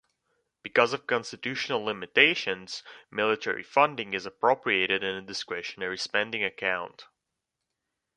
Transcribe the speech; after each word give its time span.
Because 0.63 0.93
of 0.93 1.05
constitutional 1.05 1.83
limitations, 1.85 2.81
military 3.11 3.61
funding 3.61 4.15
is 4.15 4.25
appropriated 4.25 5.03
in 5.03 5.15
a 5.15 5.21
discretionary 5.21 5.99
spending 5.99 6.43
account. 6.43 7.05